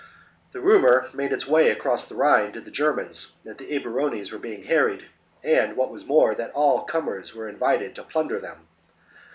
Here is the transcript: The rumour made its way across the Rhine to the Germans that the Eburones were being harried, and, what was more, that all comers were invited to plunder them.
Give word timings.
The 0.51 0.59
rumour 0.59 1.07
made 1.13 1.31
its 1.31 1.47
way 1.47 1.69
across 1.69 2.07
the 2.07 2.15
Rhine 2.15 2.53
to 2.53 2.59
the 2.59 2.71
Germans 2.71 3.33
that 3.43 3.59
the 3.59 3.67
Eburones 3.69 4.31
were 4.31 4.39
being 4.39 4.63
harried, 4.63 5.05
and, 5.43 5.77
what 5.77 5.91
was 5.91 6.07
more, 6.07 6.33
that 6.33 6.49
all 6.55 6.85
comers 6.85 7.35
were 7.35 7.47
invited 7.47 7.93
to 7.93 8.03
plunder 8.03 8.39
them. 8.39 8.67